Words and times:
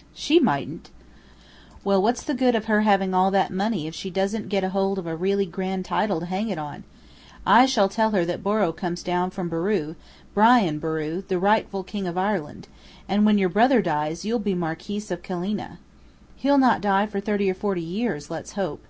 _""She 0.14 0.40
mightn't." 0.40 0.88
"Well, 1.84 2.00
what's 2.00 2.22
the 2.22 2.32
good 2.32 2.54
of 2.54 2.64
her 2.64 2.80
having 2.80 3.12
all 3.12 3.30
that 3.32 3.50
money 3.50 3.86
if 3.86 3.94
she 3.94 4.08
doesn't 4.08 4.48
get 4.48 4.64
hold 4.64 4.98
of 4.98 5.06
a 5.06 5.14
really 5.14 5.44
grand 5.44 5.84
title 5.84 6.20
to 6.20 6.24
hang 6.24 6.48
it 6.48 6.56
on? 6.56 6.84
I 7.44 7.66
shall 7.66 7.90
tell 7.90 8.12
her 8.12 8.24
that 8.24 8.42
Borrow 8.42 8.72
comes 8.72 9.02
down 9.02 9.28
from 9.30 9.50
Boru, 9.50 9.96
Brian 10.32 10.78
Boru 10.78 11.20
the 11.28 11.38
rightful 11.38 11.82
King 11.84 12.06
of 12.06 12.16
Ireland: 12.16 12.66
and 13.10 13.26
when 13.26 13.36
your 13.36 13.50
brother 13.50 13.82
dies 13.82 14.24
you'll 14.24 14.38
be 14.38 14.54
Marquis 14.54 15.04
of 15.10 15.20
Killeena." 15.22 15.76
"He'll 16.34 16.56
not 16.56 16.80
die 16.80 17.04
for 17.04 17.20
thirty 17.20 17.50
or 17.50 17.54
forty 17.54 17.82
years, 17.82 18.30
let's 18.30 18.52
hope." 18.52 18.82